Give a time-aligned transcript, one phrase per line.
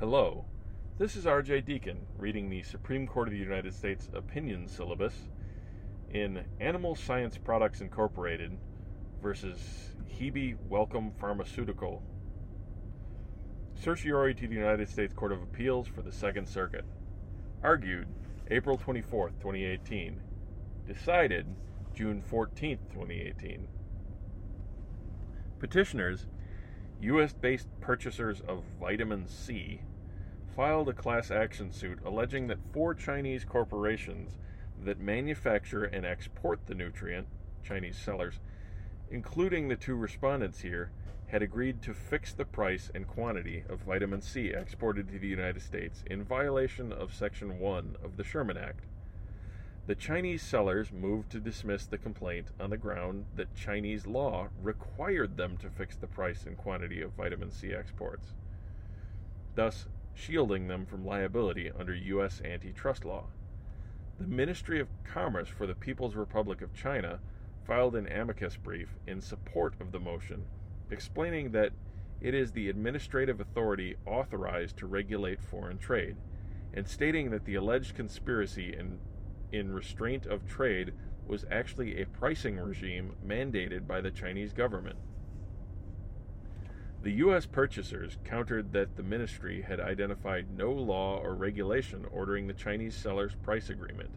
[0.00, 0.44] Hello,
[0.96, 5.28] this is RJ Deacon reading the Supreme Court of the United States opinion syllabus
[6.12, 8.56] in Animal Science Products Incorporated
[9.20, 9.58] versus
[10.08, 12.04] Hebei Welcome Pharmaceutical.
[13.74, 16.84] Certiorari to the United States Court of Appeals for the Second Circuit.
[17.64, 18.06] Argued
[18.52, 20.20] April 24th, 2018.
[20.86, 21.44] Decided
[21.92, 23.66] June 14th, 2018.
[25.58, 26.28] Petitioners,
[27.00, 27.32] U.S.
[27.32, 29.82] based purchasers of vitamin C,
[30.56, 34.32] filed a class action suit alleging that four Chinese corporations
[34.76, 37.28] that manufacture and export the nutrient,
[37.62, 38.40] Chinese sellers,
[39.12, 40.90] including the two respondents here,
[41.28, 45.62] had agreed to fix the price and quantity of vitamin C exported to the United
[45.62, 48.86] States in violation of Section 1 of the Sherman Act.
[49.88, 55.38] The Chinese sellers moved to dismiss the complaint on the ground that Chinese law required
[55.38, 58.34] them to fix the price and quantity of vitamin C exports,
[59.54, 62.42] thus shielding them from liability under U.S.
[62.44, 63.28] antitrust law.
[64.20, 67.20] The Ministry of Commerce for the People's Republic of China
[67.66, 70.42] filed an amicus brief in support of the motion,
[70.90, 71.72] explaining that
[72.20, 76.16] it is the administrative authority authorized to regulate foreign trade,
[76.74, 78.98] and stating that the alleged conspiracy in,
[79.52, 80.92] in restraint of trade
[81.24, 84.96] was actually a pricing regime mandated by the Chinese government.
[87.00, 87.46] The U.S.
[87.46, 93.36] purchasers countered that the ministry had identified no law or regulation ordering the Chinese sellers'
[93.36, 94.10] price agreement,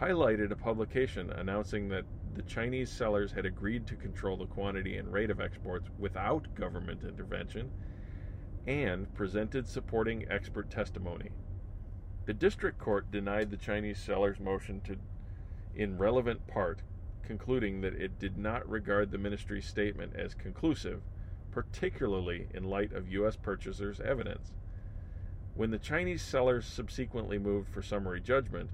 [0.00, 5.12] highlighted a publication announcing that the Chinese sellers had agreed to control the quantity and
[5.12, 7.72] rate of exports without government intervention,
[8.64, 11.30] and presented supporting expert testimony.
[12.28, 14.98] The district court denied the Chinese sellers' motion to,
[15.74, 16.82] in relevant part,
[17.22, 21.00] concluding that it did not regard the ministry's statement as conclusive,
[21.50, 23.36] particularly in light of U.S.
[23.36, 24.52] purchasers' evidence.
[25.54, 28.72] When the Chinese sellers subsequently moved for summary judgment,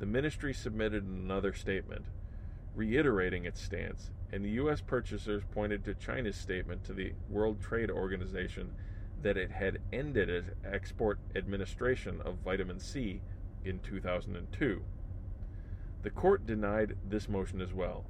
[0.00, 2.06] the ministry submitted another statement
[2.74, 4.80] reiterating its stance, and the U.S.
[4.80, 8.72] purchasers pointed to China's statement to the World Trade Organization
[9.26, 13.20] that it had ended its export administration of vitamin C
[13.64, 14.84] in 2002.
[16.04, 18.04] The court denied this motion as well.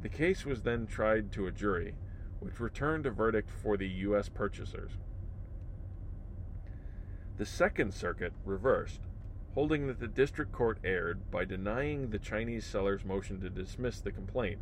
[0.00, 1.92] The case was then tried to a jury,
[2.40, 4.30] which returned a verdict for the U.S.
[4.30, 4.92] purchasers.
[7.36, 9.02] The Second Circuit reversed,
[9.52, 14.10] holding that the district court erred by denying the Chinese seller's motion to dismiss the
[14.10, 14.60] complaint.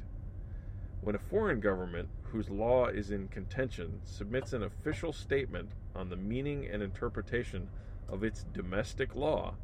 [1.00, 6.16] When a foreign government whose law is in contention submits an official statement on the
[6.16, 7.68] meaning and interpretation
[8.08, 9.54] of its domestic law,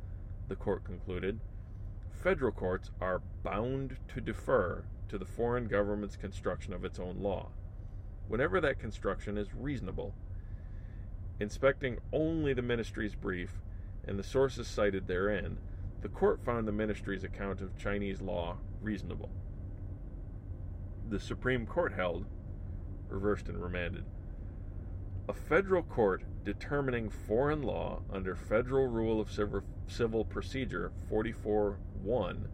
[0.48, 1.38] the court concluded,
[2.10, 7.48] federal courts are bound to defer to the foreign government's construction of its own law,
[8.28, 10.12] whenever that construction is reasonable.
[11.38, 13.60] Inspecting only the ministry's brief
[14.06, 15.58] and the sources cited therein,
[16.02, 19.30] the court found the ministry's account of Chinese law reasonable.
[21.08, 22.24] The Supreme Court held,
[23.08, 24.04] reversed and remanded,
[25.28, 29.30] a federal court determining foreign law under Federal Rule of
[29.88, 32.46] Civil Procedure 44.1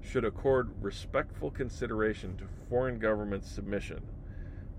[0.00, 4.06] should accord respectful consideration to foreign government submission,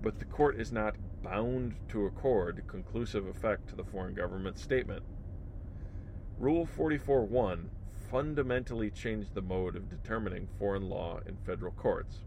[0.02, 5.02] but the court is not bound to accord conclusive effect to the foreign government statement.
[6.38, 7.66] Rule 44.1
[8.10, 12.24] fundamentally changed the mode of determining foreign law in federal courts.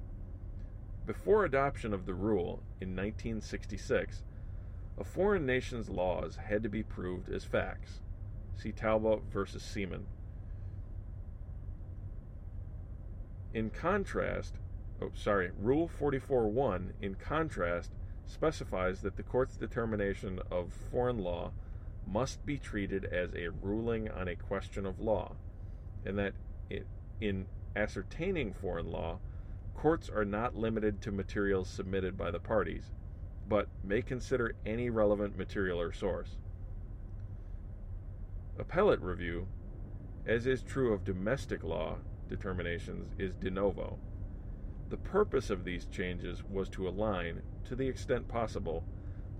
[1.06, 4.24] Before adoption of the rule in 1966,
[4.97, 8.00] a foreign nation's laws had to be proved as facts.
[8.56, 10.06] See Talbot versus Seeman.
[13.53, 14.56] In contrast,
[15.02, 17.92] oh, sorry, Rule 44.1, in contrast,
[18.25, 21.52] specifies that the court's determination of foreign law
[22.08, 25.36] must be treated as a ruling on a question of law,
[26.06, 26.34] and that
[26.69, 26.88] it,
[27.19, 29.19] in ascertaining foreign law,
[29.75, 32.84] courts are not limited to materials submitted by the parties,
[33.47, 36.38] but may consider any relevant material or source.
[38.57, 39.48] Appellate review,
[40.25, 41.98] as is true of domestic law
[42.30, 43.98] determinations, is de novo.
[44.89, 48.83] The purpose of these changes was to align, to the extent possible,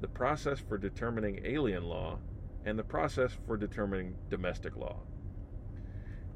[0.02, 2.20] the process for determining alien law
[2.66, 4.98] and the process for determining domestic law.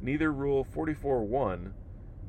[0.02, 1.74] Neither Rule 44.1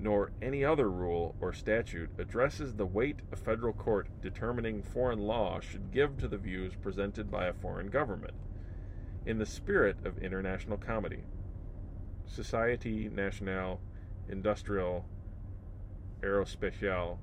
[0.01, 5.59] nor any other rule or statute addresses the weight a federal court determining foreign law
[5.61, 8.35] should give to the views presented by a foreign government,
[9.27, 11.25] in the spirit of international comity.
[12.29, 13.81] Société Nationale
[14.31, 15.05] Industrielle
[16.23, 17.19] Aerospatiale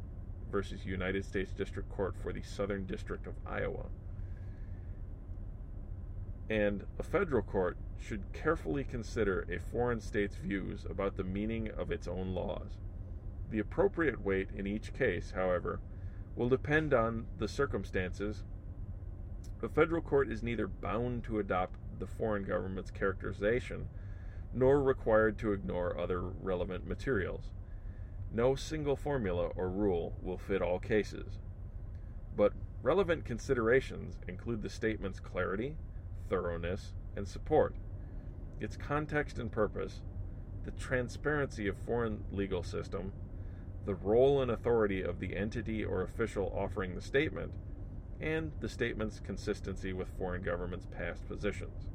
[0.52, 3.86] versus United States District Court for the Southern District of Iowa.
[6.50, 11.92] And a federal court should carefully consider a foreign state's views about the meaning of
[11.92, 12.78] its own laws.
[13.50, 15.80] The appropriate weight in each case, however,
[16.36, 18.44] will depend on the circumstances.
[19.64, 23.88] A federal court is neither bound to adopt the foreign government's characterization
[24.54, 27.52] nor required to ignore other relevant materials.
[28.32, 31.40] No single formula or rule will fit all cases.
[32.36, 35.76] But relevant considerations include the statement's clarity,
[36.30, 37.76] thoroughness, and support,
[38.60, 40.02] its context and purpose,
[40.64, 43.14] the transparency of foreign legal system,
[43.86, 47.52] the role and authority of the entity or official offering the statement,
[48.20, 51.90] and the statement's consistency with foreign governments' past positions.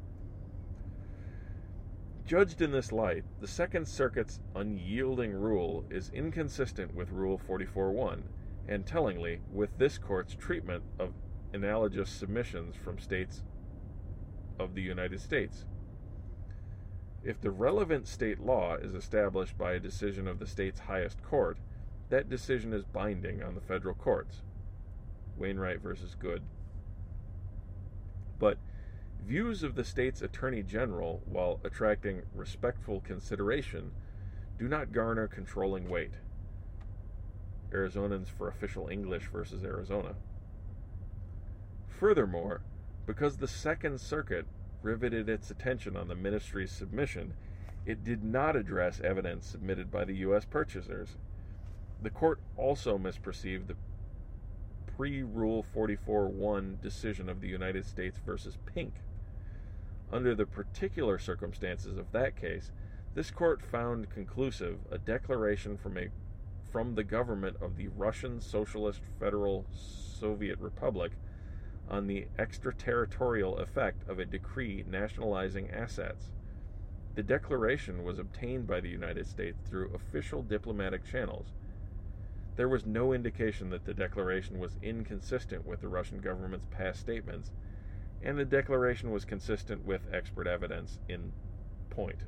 [2.27, 8.23] Judged in this light, the Second Circuit's unyielding rule is inconsistent with Rule 44.1
[8.69, 11.13] and tellingly with this court's treatment of
[11.53, 13.43] analogous submissions from states
[14.65, 15.65] of the United States.
[17.23, 21.59] If the relevant state law is established by a decision of the state's highest court,
[22.09, 24.43] that decision is binding on the federal courts.
[25.37, 26.43] Wainwright versus Goode.
[28.39, 28.59] But
[29.27, 33.93] Views of the state's attorney general, while attracting respectful consideration,
[34.59, 36.15] do not garner controlling weight.
[37.71, 40.15] Arizonans for official English versus Arizona.
[41.87, 42.63] Furthermore,
[43.11, 44.47] because the Second Circuit
[44.83, 47.35] riveted its attention on the ministry's submission,
[47.85, 50.45] it did not address evidence submitted by the U.S.
[50.45, 51.09] purchasers.
[52.01, 53.75] The court also misperceived the
[54.97, 58.93] pre Rule 44 1 decision of the United States versus Pink
[60.13, 62.71] under the particular circumstances of that case,
[63.15, 66.09] this court found conclusive a declaration from a
[66.71, 71.13] from the government of the Russian Socialist Federal Soviet Republic
[71.91, 76.31] on the extraterritorial effect of a decree nationalizing assets.
[77.17, 81.49] The declaration was obtained by the United States through official diplomatic channels.
[82.57, 87.51] There was no indication that the declaration was inconsistent with the Russian government's past statements
[88.23, 91.33] and the declaration was consistent with expert evidence in
[91.89, 92.25] point.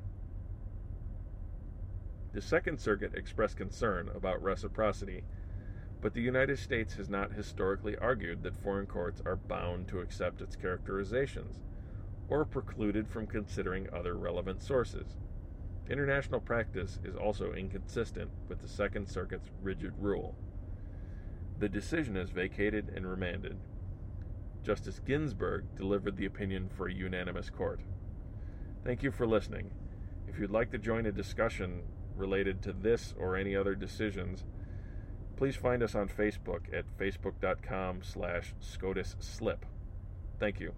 [2.32, 5.24] The Second Circuit expressed concern about reciprocity,
[6.02, 10.42] but the United States has not historically argued that foreign courts are bound to accept
[10.42, 11.60] its characterizations
[12.28, 15.16] or precluded from considering other relevant sources.
[15.88, 20.34] International practice is also inconsistent with the Second Circuit's rigid rule.
[21.58, 23.60] The decision is vacated and remanded
[24.64, 27.80] Justice Ginsburg delivered the opinion for a unanimous court.
[28.84, 29.72] Thank you for listening.
[30.28, 31.82] If you'd like to join a discussion
[32.16, 34.44] related to this or any other decisions,
[35.42, 39.58] please find us on Facebook at facebook.com slash SCOTUSSLIP.
[40.38, 40.72] Thank you.